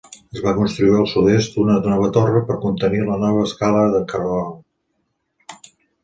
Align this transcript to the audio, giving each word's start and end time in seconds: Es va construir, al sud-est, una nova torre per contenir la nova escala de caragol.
Es 0.37 0.41
va 0.43 0.51
construir, 0.59 0.93
al 0.99 1.07
sud-est, 1.09 1.57
una 1.63 1.75
nova 1.83 2.07
torre 2.15 2.41
per 2.47 2.57
contenir 2.63 3.01
la 3.09 3.17
nova 3.25 3.43
escala 3.49 3.83
de 3.97 4.01
caragol. 4.15 4.49